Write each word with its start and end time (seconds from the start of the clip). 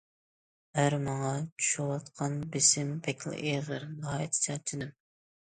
ئەر: 0.83 0.95
ماڭا 1.07 1.33
چۈشۈۋاتقان 1.63 2.39
بېسىم 2.57 2.91
بەكلا 3.09 3.37
ئېغىر، 3.45 3.87
ناھايىتى 3.93 4.43
چارچىدىم! 4.49 4.93